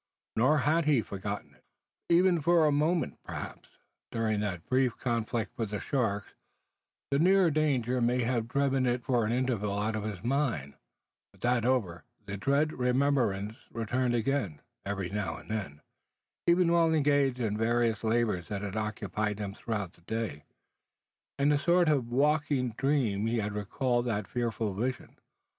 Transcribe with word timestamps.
Nor 0.35 0.57
had 0.65 0.85
he 0.85 1.03
forgotten 1.03 1.53
it, 1.53 1.63
even 2.09 2.41
for 2.41 2.65
a 2.65 2.71
moment. 2.71 3.19
Perhaps, 3.23 3.69
during 4.11 4.39
that 4.39 4.65
brief 4.67 4.97
conflict 4.97 5.51
with 5.59 5.69
the 5.69 5.79
sharks, 5.79 6.33
the 7.11 7.19
nearer 7.19 7.51
danger 7.51 8.01
may 8.01 8.23
have 8.23 8.47
driven 8.47 8.87
it 8.87 9.03
for 9.03 9.27
an 9.27 9.31
interval 9.31 9.77
out 9.77 9.95
of 9.95 10.03
his 10.03 10.23
mind; 10.23 10.73
but 11.31 11.41
that 11.41 11.65
over, 11.65 12.03
the 12.25 12.35
dread 12.35 12.73
remembrance 12.73 13.57
returned 13.69 14.15
again; 14.15 14.43
and 14.53 14.61
every 14.87 15.09
now 15.11 15.37
and 15.37 15.51
then, 15.51 15.81
even 16.47 16.71
while 16.71 16.91
engaged 16.91 17.39
in 17.39 17.53
the 17.53 17.59
varied 17.63 18.03
labours 18.03 18.47
that 18.47 18.63
had 18.63 18.75
occupied 18.75 19.37
them 19.37 19.53
throughout 19.53 19.93
the 19.93 20.01
day, 20.01 20.43
in 21.37 21.51
a 21.51 21.59
sort 21.59 21.87
of 21.87 22.07
waking 22.11 22.71
dream 22.71 23.27
he 23.27 23.37
had 23.37 23.53
recalled 23.53 24.05
that 24.05 24.27
fearful 24.27 24.73
vision. 24.73 25.19